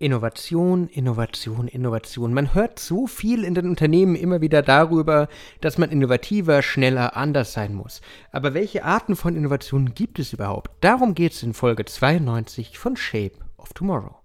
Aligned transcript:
Innovation, 0.00 0.88
Innovation, 0.88 1.68
Innovation. 1.68 2.32
Man 2.32 2.54
hört 2.54 2.78
so 2.78 3.06
viel 3.06 3.44
in 3.44 3.54
den 3.54 3.68
Unternehmen 3.68 4.16
immer 4.16 4.40
wieder 4.40 4.62
darüber, 4.62 5.28
dass 5.60 5.76
man 5.76 5.90
innovativer, 5.90 6.62
schneller, 6.62 7.18
anders 7.18 7.52
sein 7.52 7.74
muss. 7.74 8.00
Aber 8.32 8.54
welche 8.54 8.82
Arten 8.82 9.14
von 9.14 9.36
Innovationen 9.36 9.94
gibt 9.94 10.18
es 10.18 10.32
überhaupt? 10.32 10.70
Darum 10.80 11.12
geht 11.14 11.32
es 11.32 11.42
in 11.42 11.52
Folge 11.52 11.84
92 11.84 12.78
von 12.78 12.96
Shape 12.96 13.34
of 13.58 13.74
Tomorrow. 13.74 14.16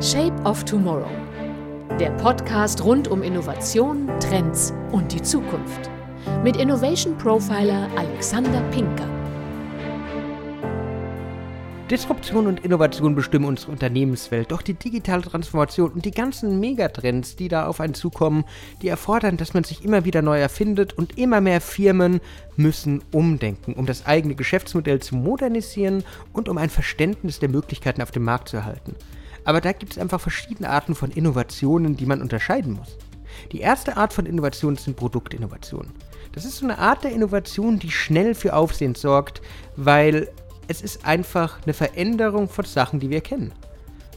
Shape 0.00 0.34
of 0.42 0.64
Tomorrow. 0.64 1.06
Der 2.00 2.10
Podcast 2.16 2.82
rund 2.82 3.06
um 3.06 3.22
Innovation, 3.22 4.10
Trends 4.18 4.74
und 4.90 5.12
die 5.12 5.22
Zukunft. 5.22 5.90
Mit 6.42 6.56
Innovation 6.56 7.16
Profiler 7.18 7.88
Alexander 7.96 8.62
Pinker. 8.72 9.23
Disruption 11.94 12.48
und 12.48 12.64
Innovation 12.64 13.14
bestimmen 13.14 13.44
unsere 13.44 13.70
Unternehmenswelt, 13.70 14.50
doch 14.50 14.62
die 14.62 14.74
digitale 14.74 15.22
Transformation 15.22 15.92
und 15.92 16.04
die 16.04 16.10
ganzen 16.10 16.58
Megatrends, 16.58 17.36
die 17.36 17.46
da 17.46 17.68
auf 17.68 17.78
einen 17.78 17.94
zukommen, 17.94 18.42
die 18.82 18.88
erfordern, 18.88 19.36
dass 19.36 19.54
man 19.54 19.62
sich 19.62 19.84
immer 19.84 20.04
wieder 20.04 20.20
neu 20.20 20.40
erfindet 20.40 20.94
und 20.94 21.16
immer 21.16 21.40
mehr 21.40 21.60
Firmen 21.60 22.20
müssen 22.56 23.00
umdenken, 23.12 23.74
um 23.74 23.86
das 23.86 24.06
eigene 24.06 24.34
Geschäftsmodell 24.34 24.98
zu 25.02 25.14
modernisieren 25.14 26.02
und 26.32 26.48
um 26.48 26.58
ein 26.58 26.68
Verständnis 26.68 27.38
der 27.38 27.48
Möglichkeiten 27.48 28.02
auf 28.02 28.10
dem 28.10 28.24
Markt 28.24 28.48
zu 28.48 28.56
erhalten. 28.56 28.96
Aber 29.44 29.60
da 29.60 29.70
gibt 29.70 29.92
es 29.92 29.98
einfach 30.00 30.20
verschiedene 30.20 30.70
Arten 30.70 30.96
von 30.96 31.12
Innovationen, 31.12 31.94
die 31.96 32.06
man 32.06 32.22
unterscheiden 32.22 32.72
muss. 32.72 32.98
Die 33.52 33.60
erste 33.60 33.96
Art 33.96 34.12
von 34.12 34.26
Innovation 34.26 34.74
sind 34.74 34.96
Produktinnovationen. 34.96 35.92
Das 36.32 36.44
ist 36.44 36.56
so 36.56 36.66
eine 36.66 36.78
Art 36.78 37.04
der 37.04 37.12
Innovation, 37.12 37.78
die 37.78 37.92
schnell 37.92 38.34
für 38.34 38.56
Aufsehen 38.56 38.96
sorgt, 38.96 39.40
weil 39.76 40.28
es 40.68 40.82
ist 40.82 41.04
einfach 41.04 41.58
eine 41.64 41.74
Veränderung 41.74 42.48
von 42.48 42.64
Sachen, 42.64 43.00
die 43.00 43.10
wir 43.10 43.20
kennen. 43.20 43.52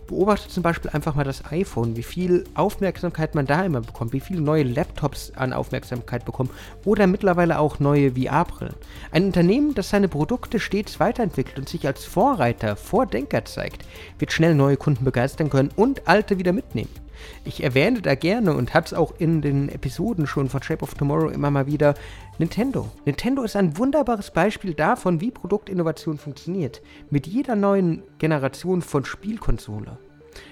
Beobachte 0.07 0.47
zum 0.47 0.63
Beispiel 0.63 0.89
einfach 0.91 1.15
mal 1.15 1.25
das 1.25 1.51
iPhone, 1.51 1.97
wie 1.97 2.03
viel 2.03 2.45
Aufmerksamkeit 2.53 3.35
man 3.35 3.45
da 3.45 3.65
immer 3.65 3.81
bekommt, 3.81 4.13
wie 4.13 4.21
viele 4.21 4.39
neue 4.39 4.63
Laptops 4.63 5.33
an 5.35 5.51
Aufmerksamkeit 5.51 6.23
bekommen 6.23 6.49
oder 6.85 7.07
mittlerweile 7.07 7.59
auch 7.59 7.79
neue 7.79 8.13
VR-Brillen. 8.13 8.75
Ein 9.11 9.25
Unternehmen, 9.25 9.75
das 9.75 9.89
seine 9.89 10.07
Produkte 10.07 10.61
stets 10.61 11.01
weiterentwickelt 11.01 11.59
und 11.59 11.67
sich 11.67 11.85
als 11.85 12.05
Vorreiter, 12.05 12.77
Vordenker 12.77 13.43
zeigt, 13.43 13.85
wird 14.17 14.31
schnell 14.31 14.55
neue 14.55 14.77
Kunden 14.77 15.03
begeistern 15.03 15.49
können 15.49 15.71
und 15.75 16.07
alte 16.07 16.39
wieder 16.39 16.53
mitnehmen. 16.53 17.06
Ich 17.45 17.63
erwähne 17.63 18.01
da 18.01 18.15
gerne 18.15 18.53
und 18.53 18.73
habe 18.73 18.85
es 18.85 18.93
auch 18.93 19.13
in 19.17 19.41
den 19.41 19.69
Episoden 19.69 20.27
schon 20.27 20.49
von 20.49 20.63
Shape 20.63 20.83
of 20.83 20.95
Tomorrow 20.95 21.29
immer 21.29 21.51
mal 21.51 21.67
wieder 21.67 21.93
Nintendo. 22.39 22.89
Nintendo 23.05 23.43
ist 23.43 23.55
ein 23.55 23.77
wunderbares 23.77 24.31
Beispiel 24.31 24.73
davon, 24.73 25.21
wie 25.21 25.31
Produktinnovation 25.31 26.17
funktioniert. 26.17 26.81
Mit 27.09 27.27
jeder 27.27 27.55
neuen 27.55 28.03
Generation 28.19 28.81
von 28.81 29.05
Spielkonsole 29.05 29.97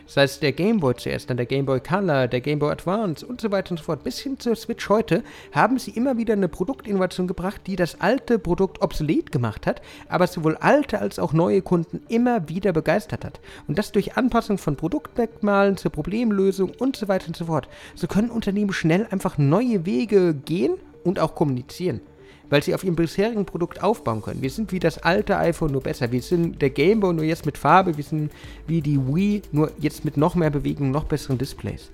das 0.06 0.18
heißt, 0.18 0.44
der 0.44 0.52
Game 0.52 0.80
Boy 0.80 0.96
zuerst, 0.96 1.30
dann 1.30 1.38
der 1.38 1.46
Game 1.46 1.66
Boy 1.66 1.80
Color, 1.80 2.28
der 2.28 2.42
Game 2.42 2.60
Boy 2.60 2.72
Advance 2.72 3.26
und 3.26 3.42
so 3.42 3.52
weiter 3.52 3.72
und 3.72 3.78
so 3.78 3.84
fort, 3.84 4.04
bis 4.04 4.20
hin 4.20 4.40
zur 4.40 4.56
Switch 4.56 4.88
heute, 4.90 5.24
haben 5.52 5.80
sie 5.80 5.92
immer 5.92 6.18
wieder 6.18 6.34
eine 6.34 6.48
Produktinnovation 6.48 7.28
gebracht, 7.28 7.62
die 7.66 7.76
das 7.76 8.00
alte 8.02 8.40
Produkt 8.40 8.82
obsolet 8.82 9.32
gemacht 9.32 9.66
hat, 9.66 9.82
aber 10.08 10.28
sowohl 10.28 10.58
alte 10.58 11.00
als 11.00 11.20
auch 11.20 11.34
neue 11.34 11.62
Kunden 11.62 12.02
immer 12.08 12.48
wieder 12.50 12.74
begeistert 12.74 13.26
hat. 13.26 13.40
Und 13.68 13.78
das 13.78 13.92
durch 13.92 14.18
Anpassung 14.18 14.58
von 14.58 14.76
Produktmerkmalen 14.76 15.78
zur 15.78 15.92
Problemlösung 15.92 16.72
und 16.78 16.96
so 16.96 17.08
weiter 17.08 17.28
und 17.28 17.36
so 17.36 17.46
fort. 17.46 17.68
So 17.96 18.08
können 18.08 18.30
Unternehmen 18.30 18.74
schnell 18.74 19.08
einfach 19.10 19.38
neue 19.38 19.86
Wege 19.86 20.34
gehen 20.34 20.76
und 21.04 21.20
auch 21.20 21.36
kommunizieren 21.36 22.02
weil 22.50 22.64
sie 22.64 22.76
auf 22.76 22.84
ihrem 22.84 22.96
bisherigen 22.96 23.46
Produkt 23.46 23.84
aufbauen 23.84 24.22
können. 24.22 24.42
Wir 24.42 24.50
sind 24.50 24.72
wie 24.72 24.80
das 24.80 24.98
alte 25.00 25.38
iPhone, 25.38 25.72
nur 25.72 25.82
besser. 25.82 26.12
Wir 26.12 26.22
sind 26.22 26.62
der 26.62 26.70
Game 26.70 27.00
Boy, 27.00 27.14
nur 27.14 27.24
jetzt 27.24 27.46
mit 27.46 27.58
Farbe. 27.58 27.98
Wir 27.98 28.04
sind 28.04 28.32
wie 28.68 28.82
die 28.82 29.00
Wii, 29.00 29.42
nur 29.52 29.72
jetzt 29.80 30.06
mit 30.06 30.18
noch 30.18 30.36
mehr 30.36 30.50
Bewegung, 30.50 30.92
noch 30.92 31.06
besseren 31.06 31.38
Displays. 31.38 31.90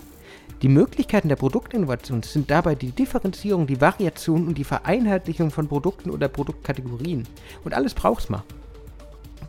Die 0.61 0.67
Möglichkeiten 0.67 1.29
der 1.29 1.38
Produktinnovation 1.38 2.22
sind 2.22 2.52
dabei 2.52 2.75
die 2.75 2.91
Differenzierung, 2.91 3.66
die 3.66 3.81
Variation 3.81 4.47
und 4.47 4.57
die 4.57 4.63
Vereinheitlichung 4.63 5.49
von 5.49 5.67
Produkten 5.67 6.11
oder 6.11 6.27
Produktkategorien. 6.27 7.23
Und 7.63 7.73
alles 7.73 7.95
braucht's 7.95 8.29
mal. 8.29 8.44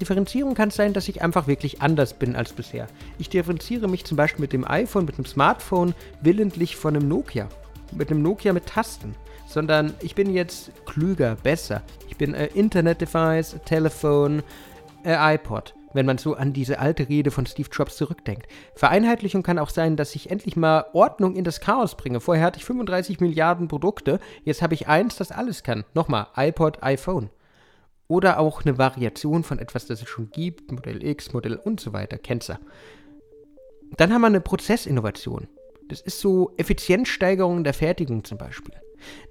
Differenzierung 0.00 0.54
kann 0.54 0.70
sein, 0.70 0.94
dass 0.94 1.08
ich 1.08 1.20
einfach 1.20 1.46
wirklich 1.46 1.82
anders 1.82 2.14
bin 2.14 2.34
als 2.34 2.54
bisher. 2.54 2.88
Ich 3.18 3.28
differenziere 3.28 3.88
mich 3.88 4.04
zum 4.04 4.16
Beispiel 4.16 4.40
mit 4.40 4.54
dem 4.54 4.66
iPhone, 4.66 5.04
mit 5.04 5.18
dem 5.18 5.26
Smartphone 5.26 5.94
willentlich 6.22 6.76
von 6.76 6.96
einem 6.96 7.08
Nokia. 7.08 7.48
Mit 7.92 8.10
einem 8.10 8.22
Nokia 8.22 8.54
mit 8.54 8.66
Tasten 8.66 9.14
sondern 9.52 9.94
ich 10.00 10.14
bin 10.14 10.32
jetzt 10.32 10.72
klüger, 10.86 11.36
besser. 11.42 11.82
Ich 12.08 12.16
bin 12.16 12.34
äh, 12.34 12.46
Internet-Device, 12.46 13.56
Telefon, 13.64 14.42
äh, 15.04 15.34
iPod 15.34 15.74
wenn 15.94 16.06
man 16.06 16.18
so 16.18 16.34
an 16.34 16.52
diese 16.52 16.78
alte 16.78 17.08
Rede 17.08 17.30
von 17.30 17.46
Steve 17.46 17.68
Jobs 17.70 17.96
zurückdenkt. 17.96 18.46
Vereinheitlichung 18.74 19.42
kann 19.42 19.58
auch 19.58 19.70
sein, 19.70 19.96
dass 19.96 20.14
ich 20.14 20.30
endlich 20.30 20.56
mal 20.56 20.86
Ordnung 20.92 21.36
in 21.36 21.44
das 21.44 21.60
Chaos 21.60 21.96
bringe. 21.96 22.20
Vorher 22.20 22.46
hatte 22.46 22.58
ich 22.58 22.64
35 22.64 23.20
Milliarden 23.20 23.68
Produkte, 23.68 24.20
jetzt 24.44 24.62
habe 24.62 24.74
ich 24.74 24.88
eins, 24.88 25.16
das 25.16 25.32
alles 25.32 25.62
kann. 25.62 25.84
Nochmal, 25.94 26.28
iPod, 26.36 26.82
iPhone. 26.82 27.30
Oder 28.08 28.38
auch 28.38 28.64
eine 28.64 28.78
Variation 28.78 29.44
von 29.44 29.58
etwas, 29.58 29.86
das 29.86 30.02
es 30.02 30.08
schon 30.08 30.30
gibt, 30.30 30.70
Modell 30.70 31.04
X, 31.04 31.32
Modell 31.32 31.56
und 31.56 31.80
so 31.80 31.92
weiter, 31.92 32.18
Kennzer. 32.18 32.58
Dann 33.96 34.12
haben 34.12 34.22
wir 34.22 34.26
eine 34.26 34.40
Prozessinnovation. 34.40 35.48
Das 35.88 36.00
ist 36.00 36.20
so 36.20 36.52
Effizienzsteigerung 36.56 37.64
der 37.64 37.74
Fertigung 37.74 38.24
zum 38.24 38.38
Beispiel. 38.38 38.74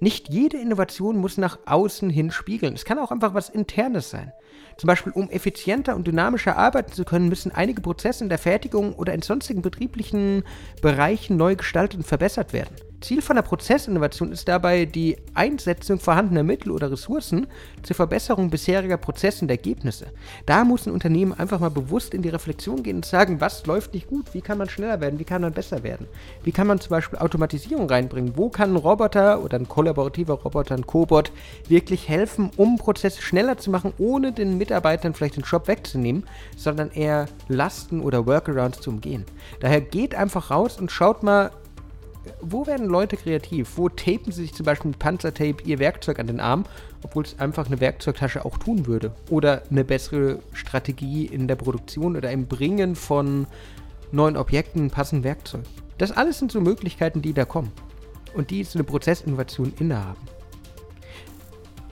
Nicht 0.00 0.28
jede 0.28 0.58
Innovation 0.58 1.16
muss 1.16 1.38
nach 1.38 1.58
außen 1.66 2.10
hin 2.10 2.30
spiegeln. 2.30 2.74
Es 2.74 2.84
kann 2.84 2.98
auch 2.98 3.10
einfach 3.10 3.34
was 3.34 3.48
Internes 3.48 4.10
sein. 4.10 4.32
Zum 4.76 4.86
Beispiel, 4.86 5.12
um 5.12 5.30
effizienter 5.30 5.96
und 5.96 6.06
dynamischer 6.06 6.56
arbeiten 6.56 6.92
zu 6.92 7.04
können, 7.04 7.28
müssen 7.28 7.52
einige 7.52 7.80
Prozesse 7.80 8.24
in 8.24 8.28
der 8.28 8.38
Fertigung 8.38 8.94
oder 8.94 9.12
in 9.14 9.22
sonstigen 9.22 9.62
betrieblichen 9.62 10.44
Bereichen 10.80 11.36
neu 11.36 11.56
gestaltet 11.56 11.98
und 11.98 12.06
verbessert 12.06 12.52
werden. 12.52 12.74
Ziel 13.02 13.20
von 13.20 13.36
der 13.36 13.42
Prozessinnovation 13.42 14.32
ist 14.32 14.48
dabei 14.48 14.86
die 14.86 15.16
Einsetzung 15.34 15.98
vorhandener 15.98 16.42
Mittel 16.42 16.70
oder 16.70 16.90
Ressourcen 16.90 17.46
zur 17.82 17.96
Verbesserung 17.96 18.50
bisheriger 18.50 18.96
Prozesse 18.96 19.44
und 19.44 19.50
Ergebnisse. 19.50 20.06
Da 20.46 20.64
muss 20.64 20.86
ein 20.86 20.92
Unternehmen 20.92 21.32
einfach 21.32 21.60
mal 21.60 21.70
bewusst 21.70 22.14
in 22.14 22.22
die 22.22 22.28
Reflexion 22.28 22.82
gehen 22.82 22.96
und 22.96 23.04
sagen, 23.04 23.40
was 23.40 23.66
läuft 23.66 23.94
nicht 23.94 24.08
gut, 24.08 24.32
wie 24.34 24.40
kann 24.40 24.58
man 24.58 24.68
schneller 24.68 25.00
werden, 25.00 25.18
wie 25.18 25.24
kann 25.24 25.42
man 25.42 25.52
besser 25.52 25.82
werden, 25.82 26.06
wie 26.44 26.52
kann 26.52 26.66
man 26.66 26.80
zum 26.80 26.90
Beispiel 26.90 27.18
Automatisierung 27.18 27.88
reinbringen, 27.88 28.36
wo 28.36 28.48
kann 28.48 28.72
ein 28.72 28.76
Roboter 28.76 29.42
oder 29.42 29.58
ein 29.58 29.68
kollaborativer 29.68 30.34
Roboter, 30.34 30.74
ein 30.74 30.86
Cobot 30.86 31.32
wirklich 31.68 32.08
helfen, 32.08 32.50
um 32.56 32.78
Prozesse 32.78 33.20
schneller 33.20 33.58
zu 33.58 33.70
machen, 33.70 33.92
ohne 33.98 34.32
den 34.32 34.58
Mitarbeitern 34.58 35.14
vielleicht 35.14 35.36
den 35.36 35.42
Job 35.42 35.68
wegzunehmen, 35.68 36.24
sondern 36.56 36.90
eher 36.90 37.26
Lasten 37.48 38.00
oder 38.00 38.26
Workarounds 38.26 38.80
zu 38.80 38.90
umgehen. 38.90 39.24
Daher 39.60 39.80
geht 39.80 40.14
einfach 40.14 40.50
raus 40.50 40.78
und 40.78 40.90
schaut 40.90 41.22
mal, 41.22 41.50
wo 42.40 42.66
werden 42.66 42.86
Leute 42.86 43.16
kreativ? 43.16 43.76
Wo 43.76 43.88
tapen 43.88 44.32
sie 44.32 44.42
sich 44.42 44.54
zum 44.54 44.64
Beispiel 44.64 44.90
mit 44.90 44.98
Panzertape 44.98 45.62
ihr 45.64 45.78
Werkzeug 45.78 46.18
an 46.18 46.26
den 46.26 46.40
Arm, 46.40 46.64
obwohl 47.02 47.24
es 47.24 47.38
einfach 47.38 47.66
eine 47.66 47.80
Werkzeugtasche 47.80 48.44
auch 48.44 48.58
tun 48.58 48.86
würde? 48.86 49.12
Oder 49.30 49.62
eine 49.70 49.84
bessere 49.84 50.38
Strategie 50.52 51.26
in 51.26 51.48
der 51.48 51.56
Produktion 51.56 52.16
oder 52.16 52.30
im 52.30 52.46
Bringen 52.46 52.94
von 52.94 53.46
neuen 54.12 54.36
Objekten, 54.36 54.90
passenden 54.90 55.24
Werkzeug. 55.24 55.62
Das 55.98 56.12
alles 56.12 56.38
sind 56.38 56.52
so 56.52 56.60
Möglichkeiten, 56.60 57.22
die 57.22 57.32
da 57.32 57.44
kommen. 57.44 57.72
Und 58.34 58.50
die 58.50 58.64
so 58.64 58.78
eine 58.78 58.84
Prozessinnovation 58.84 59.72
innehaben. 59.78 60.20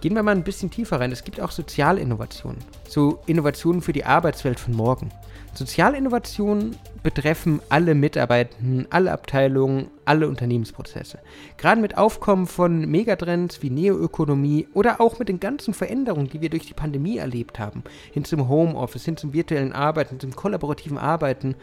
Gehen 0.01 0.15
wir 0.15 0.23
mal 0.23 0.35
ein 0.35 0.45
bisschen 0.45 0.71
tiefer 0.71 0.99
rein. 0.99 1.13
Es 1.13 1.25
gibt 1.25 1.41
auch 1.41 1.51
Sozialinnovationen. 1.51 2.59
So 2.89 3.21
Innovationen 3.27 3.83
für 3.83 3.93
die 3.93 4.05
Arbeitswelt 4.05 4.59
von 4.59 4.75
morgen. 4.75 5.11
Sozialinnovationen 5.55 6.77
betreffen 7.03 7.61
alle 7.69 7.95
Mitarbeitenden, 7.95 8.87
alle 8.91 9.13
Abteilungen, 9.13 9.89
alle 10.05 10.29
Unternehmensprozesse. 10.29 11.19
Gerade 11.57 11.81
mit 11.81 11.97
Aufkommen 11.97 12.47
von 12.47 12.89
Megatrends 12.91 13.63
wie 13.63 13.71
Neoökonomie 13.71 14.69
oder 14.75 15.01
auch 15.01 15.19
mit 15.19 15.29
den 15.29 15.41
ganzen 15.41 15.75
Veränderungen, 15.75 16.29
die 16.29 16.41
wir 16.41 16.51
durch 16.51 16.67
die 16.67 16.75
Pandemie 16.75 17.19
erlebt 17.19 17.59
haben, 17.59 17.83
hin 18.13 18.25
zum 18.25 18.49
Homeoffice, 18.49 19.05
hin 19.05 19.17
zum 19.17 19.33
virtuellen 19.33 19.73
Arbeiten, 19.73 20.21
zum 20.21 20.35
kollaborativen 20.35 20.99
Arbeiten, 20.99 21.57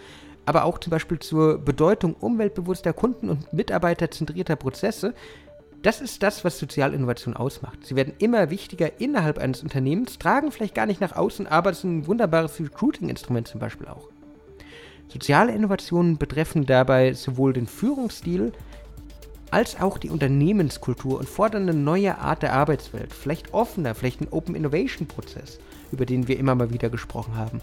aber 0.46 0.64
auch 0.64 0.80
zum 0.80 0.92
Beispiel 0.92 1.20
zur 1.20 1.58
Bedeutung 1.58 2.14
umweltbewusster 2.14 2.94
Kunden- 2.94 3.30
und 3.30 3.52
mitarbeiterzentrierter 3.52 4.56
Prozesse, 4.56 5.14
das 5.84 6.02
ist 6.02 6.24
das, 6.24 6.44
was 6.44 6.58
Sozialinnovation 6.58 7.36
ausmacht. 7.36 7.86
Sie 7.86 7.96
werden 7.96 8.14
immer 8.18 8.50
wichtiger 8.50 9.00
innerhalb 9.00 9.38
eines 9.38 9.62
Unternehmens, 9.62 10.18
tragen 10.18 10.52
vielleicht 10.52 10.76
gar 10.76 10.86
nicht 10.86 11.02
nach 11.02 11.16
außen, 11.16 11.48
aber 11.48 11.70
es 11.70 11.80
ist 11.80 11.84
ein 11.84 12.08
wunderbares 12.08 12.60
Recruiting-Instrument 12.60 13.48
zum 13.48 13.60
Beispiel 13.60 13.88
auch. 13.88 14.10
Soziale 15.08 15.54
Innovationen 15.54 16.18
betreffen 16.18 16.66
dabei 16.66 17.14
sowohl 17.14 17.54
den 17.54 17.68
Führungsstil 17.68 18.52
als 19.52 19.80
auch 19.80 19.98
die 19.98 20.10
Unternehmenskultur 20.10 21.18
und 21.20 21.30
fordern 21.30 21.64
eine 21.64 21.74
neue 21.74 22.18
Art 22.18 22.44
der 22.44 22.54
Arbeitswelt, 22.54 23.14
vielleicht 23.14 23.54
offener, 23.54 23.96
vielleicht 23.96 24.20
ein 24.20 24.28
Open 24.32 24.56
Innovation 24.56 25.08
Prozess, 25.08 25.60
über 25.92 26.06
den 26.06 26.28
wir 26.28 26.38
immer 26.38 26.56
mal 26.56 26.74
wieder 26.74 26.90
gesprochen 26.90 27.36
haben. 27.36 27.62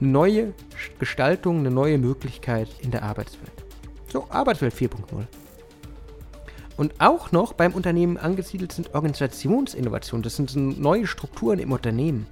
Eine 0.00 0.10
neue 0.10 0.54
Gestaltung, 0.98 1.60
eine 1.60 1.70
neue 1.70 1.98
Möglichkeit 1.98 2.68
in 2.82 2.90
der 2.90 3.04
Arbeitswelt. 3.04 3.64
So, 4.12 4.26
Arbeitswelt 4.28 4.74
4.0. 4.74 5.24
Und 6.78 7.00
auch 7.00 7.32
noch 7.32 7.54
beim 7.54 7.74
Unternehmen 7.74 8.16
angesiedelt 8.16 8.70
sind 8.70 8.94
Organisationsinnovationen. 8.94 10.22
Das 10.22 10.36
sind 10.36 10.48
so 10.48 10.60
neue 10.60 11.08
Strukturen 11.08 11.58
im 11.58 11.72
Unternehmen. 11.72 12.26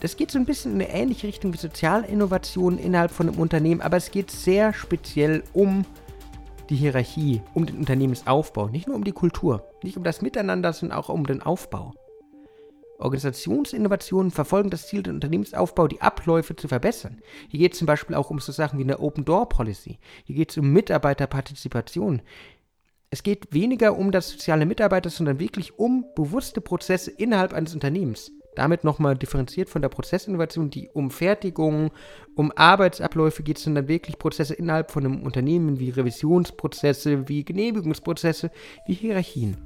das 0.00 0.16
geht 0.16 0.30
so 0.30 0.38
ein 0.38 0.46
bisschen 0.46 0.72
in 0.72 0.82
eine 0.82 0.90
ähnliche 0.90 1.26
Richtung 1.26 1.52
wie 1.52 1.58
Sozialinnovationen 1.58 2.78
innerhalb 2.78 3.10
von 3.10 3.28
einem 3.28 3.38
Unternehmen, 3.38 3.80
aber 3.82 3.96
es 3.96 4.10
geht 4.10 4.30
sehr 4.30 4.72
speziell 4.72 5.42
um 5.52 5.84
die 6.70 6.76
Hierarchie, 6.76 7.42
um 7.52 7.66
den 7.66 7.78
Unternehmensaufbau, 7.78 8.68
nicht 8.68 8.86
nur 8.86 8.96
um 8.96 9.04
die 9.04 9.12
Kultur, 9.12 9.68
nicht 9.82 9.96
um 9.96 10.04
das 10.04 10.22
Miteinander, 10.22 10.72
sondern 10.72 10.98
auch 10.98 11.08
um 11.08 11.26
den 11.26 11.42
Aufbau. 11.42 11.92
Organisationsinnovationen 12.98 14.30
verfolgen 14.30 14.70
das 14.70 14.88
Ziel, 14.88 15.02
den 15.02 15.14
Unternehmensaufbau, 15.14 15.86
die 15.86 16.00
Abläufe 16.00 16.56
zu 16.56 16.68
verbessern. 16.68 17.20
Hier 17.48 17.60
geht 17.60 17.72
es 17.72 17.78
zum 17.78 17.86
Beispiel 17.86 18.16
auch 18.16 18.30
um 18.30 18.38
so 18.38 18.52
Sachen 18.52 18.78
wie 18.78 18.84
eine 18.84 18.98
Open 18.98 19.24
Door 19.24 19.48
Policy. 19.48 19.98
Hier 20.24 20.36
geht 20.36 20.50
es 20.50 20.58
um 20.58 20.72
Mitarbeiterpartizipation. 20.72 22.22
Es 23.10 23.22
geht 23.22 23.54
weniger 23.54 23.96
um 23.96 24.12
das 24.12 24.28
soziale 24.28 24.66
Mitarbeiter, 24.66 25.08
sondern 25.08 25.40
wirklich 25.40 25.78
um 25.78 26.04
bewusste 26.14 26.60
Prozesse 26.60 27.10
innerhalb 27.10 27.54
eines 27.54 27.72
Unternehmens. 27.72 28.30
Damit 28.54 28.84
nochmal 28.84 29.16
differenziert 29.16 29.70
von 29.70 29.82
der 29.82 29.88
Prozessinnovation, 29.88 30.68
die 30.68 30.90
um 30.92 31.10
Fertigung, 31.10 31.90
um 32.34 32.52
Arbeitsabläufe 32.54 33.42
geht, 33.42 33.58
sondern 33.58 33.88
wirklich 33.88 34.18
Prozesse 34.18 34.54
innerhalb 34.54 34.90
von 34.90 35.06
einem 35.06 35.22
Unternehmen 35.22 35.78
wie 35.78 35.90
Revisionsprozesse, 35.90 37.28
wie 37.28 37.44
Genehmigungsprozesse, 37.44 38.50
wie 38.86 38.94
Hierarchien. 38.94 39.56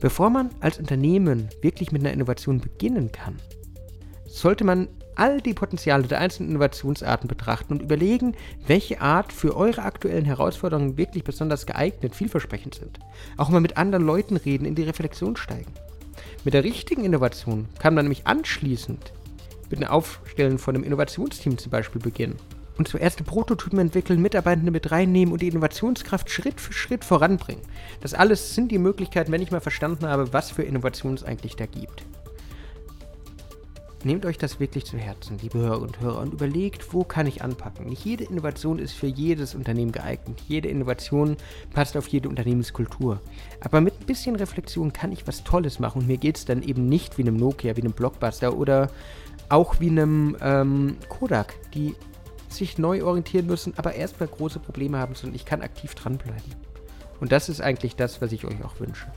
Bevor 0.00 0.30
man 0.30 0.50
als 0.60 0.78
Unternehmen 0.78 1.48
wirklich 1.62 1.90
mit 1.90 2.02
einer 2.02 2.12
Innovation 2.12 2.60
beginnen 2.60 3.10
kann, 3.10 3.36
sollte 4.26 4.64
man 4.64 4.88
all 5.16 5.40
die 5.40 5.54
Potenziale 5.54 6.04
der 6.04 6.20
einzelnen 6.20 6.50
Innovationsarten 6.50 7.28
betrachten 7.28 7.72
und 7.72 7.82
überlegen, 7.82 8.34
welche 8.66 9.00
Art 9.00 9.32
für 9.32 9.56
eure 9.56 9.82
aktuellen 9.82 10.24
Herausforderungen 10.24 10.96
wirklich 10.96 11.24
besonders 11.24 11.66
geeignet, 11.66 12.14
vielversprechend 12.14 12.76
sind. 12.76 12.98
Auch 13.36 13.48
mal 13.48 13.60
mit 13.60 13.76
anderen 13.76 14.04
Leuten 14.04 14.36
reden, 14.36 14.64
in 14.64 14.74
die 14.74 14.84
Reflexion 14.84 15.36
steigen. 15.36 15.72
Mit 16.44 16.54
der 16.54 16.64
richtigen 16.64 17.04
Innovation 17.04 17.66
kann 17.78 17.94
man 17.94 18.04
nämlich 18.04 18.26
anschließend 18.26 19.12
mit 19.70 19.80
dem 19.80 19.88
Aufstellen 19.88 20.58
von 20.58 20.74
einem 20.74 20.84
Innovationsteam 20.84 21.58
zum 21.58 21.70
Beispiel 21.70 22.00
beginnen. 22.00 22.36
Und 22.78 22.88
zuerst 22.88 23.24
Prototypen 23.24 23.78
entwickeln, 23.78 24.20
Mitarbeitende 24.20 24.70
mit 24.70 24.90
reinnehmen 24.90 25.32
und 25.32 25.40
die 25.40 25.48
Innovationskraft 25.48 26.30
Schritt 26.30 26.60
für 26.60 26.74
Schritt 26.74 27.04
voranbringen. 27.04 27.62
Das 28.02 28.12
alles 28.12 28.54
sind 28.54 28.70
die 28.70 28.78
Möglichkeiten, 28.78 29.32
wenn 29.32 29.40
ich 29.40 29.50
mal 29.50 29.60
verstanden 29.60 30.06
habe, 30.06 30.32
was 30.32 30.50
für 30.50 30.62
Innovationen 30.62 31.16
es 31.16 31.24
eigentlich 31.24 31.56
da 31.56 31.64
gibt. 31.64 32.04
Nehmt 34.06 34.24
euch 34.24 34.38
das 34.38 34.60
wirklich 34.60 34.84
zu 34.84 34.96
Herzen, 34.96 35.36
liebe 35.42 35.58
Hörer 35.58 35.82
und 35.82 35.98
Hörer, 35.98 36.20
und 36.20 36.32
überlegt, 36.32 36.94
wo 36.94 37.02
kann 37.02 37.26
ich 37.26 37.42
anpacken. 37.42 37.86
Nicht 37.86 38.04
jede 38.04 38.22
Innovation 38.22 38.78
ist 38.78 38.92
für 38.92 39.08
jedes 39.08 39.56
Unternehmen 39.56 39.90
geeignet. 39.90 40.40
Jede 40.46 40.68
Innovation 40.68 41.36
passt 41.74 41.96
auf 41.96 42.06
jede 42.06 42.28
Unternehmenskultur. 42.28 43.20
Aber 43.58 43.80
mit 43.80 44.00
ein 44.00 44.06
bisschen 44.06 44.36
Reflexion 44.36 44.92
kann 44.92 45.10
ich 45.10 45.26
was 45.26 45.42
Tolles 45.42 45.80
machen 45.80 46.02
und 46.02 46.06
mir 46.06 46.18
geht 46.18 46.36
es 46.36 46.44
dann 46.44 46.62
eben 46.62 46.88
nicht 46.88 47.18
wie 47.18 47.22
einem 47.22 47.36
Nokia, 47.36 47.76
wie 47.76 47.80
einem 47.80 47.94
Blockbuster 47.94 48.56
oder 48.56 48.92
auch 49.48 49.80
wie 49.80 49.90
einem 49.90 50.36
ähm, 50.40 50.98
Kodak, 51.08 51.54
die 51.74 51.96
sich 52.48 52.78
neu 52.78 53.02
orientieren 53.02 53.46
müssen, 53.46 53.74
aber 53.76 53.96
erstmal 53.96 54.28
große 54.28 54.60
Probleme 54.60 54.98
haben, 54.98 55.16
sondern 55.16 55.34
ich 55.34 55.44
kann 55.44 55.62
aktiv 55.62 55.96
dranbleiben. 55.96 56.54
Und 57.18 57.32
das 57.32 57.48
ist 57.48 57.60
eigentlich 57.60 57.96
das, 57.96 58.22
was 58.22 58.30
ich 58.30 58.44
euch 58.44 58.62
auch 58.62 58.78
wünsche. 58.78 59.08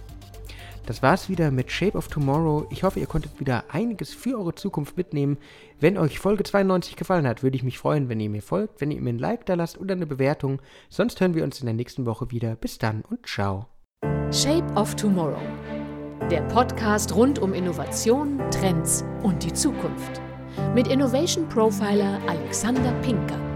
Das 0.85 1.03
war's 1.03 1.29
wieder 1.29 1.51
mit 1.51 1.71
Shape 1.71 1.97
of 1.97 2.07
Tomorrow. 2.07 2.65
Ich 2.71 2.83
hoffe, 2.83 2.99
ihr 2.99 3.05
konntet 3.05 3.39
wieder 3.39 3.65
einiges 3.69 4.13
für 4.13 4.37
eure 4.37 4.55
Zukunft 4.55 4.97
mitnehmen. 4.97 5.37
Wenn 5.79 5.97
euch 5.97 6.19
Folge 6.19 6.43
92 6.43 6.95
gefallen 6.95 7.27
hat, 7.27 7.43
würde 7.43 7.55
ich 7.55 7.63
mich 7.63 7.77
freuen, 7.77 8.09
wenn 8.09 8.19
ihr 8.19 8.29
mir 8.29 8.41
folgt, 8.41 8.81
wenn 8.81 8.91
ihr 8.91 9.01
mir 9.01 9.11
ein 9.11 9.19
Like 9.19 9.45
da 9.45 9.53
lasst 9.53 9.79
oder 9.79 9.93
eine 9.93 10.07
Bewertung. 10.07 10.61
Sonst 10.89 11.21
hören 11.21 11.35
wir 11.35 11.43
uns 11.43 11.59
in 11.59 11.65
der 11.65 11.75
nächsten 11.75 12.05
Woche 12.05 12.31
wieder. 12.31 12.55
Bis 12.55 12.77
dann 12.77 13.03
und 13.09 13.25
ciao. 13.27 13.67
Shape 14.31 14.71
of 14.75 14.95
Tomorrow. 14.95 15.41
Der 16.29 16.41
Podcast 16.41 17.15
rund 17.15 17.39
um 17.39 17.53
Innovation, 17.53 18.39
Trends 18.51 19.03
und 19.23 19.43
die 19.43 19.53
Zukunft. 19.53 20.21
Mit 20.75 20.87
Innovation 20.87 21.47
Profiler 21.49 22.19
Alexander 22.27 22.91
Pinker. 23.01 23.48